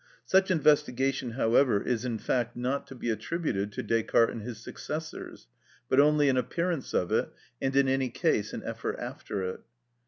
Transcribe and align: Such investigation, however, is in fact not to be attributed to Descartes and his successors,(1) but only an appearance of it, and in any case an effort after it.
Such 0.25 0.49
investigation, 0.49 1.33
however, 1.33 1.79
is 1.79 2.05
in 2.05 2.17
fact 2.17 2.55
not 2.57 2.87
to 2.87 2.95
be 2.95 3.11
attributed 3.11 3.71
to 3.73 3.83
Descartes 3.83 4.31
and 4.31 4.41
his 4.41 4.57
successors,(1) 4.57 5.45
but 5.89 5.99
only 5.99 6.27
an 6.27 6.37
appearance 6.37 6.95
of 6.95 7.11
it, 7.11 7.31
and 7.61 7.75
in 7.75 7.87
any 7.87 8.09
case 8.09 8.51
an 8.51 8.63
effort 8.63 8.95
after 8.97 9.43
it. 9.43 9.59